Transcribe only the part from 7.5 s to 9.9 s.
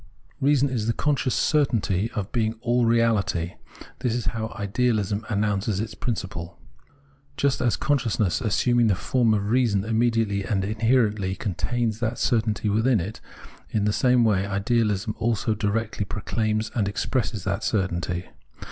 as consciousness assuming the form of reason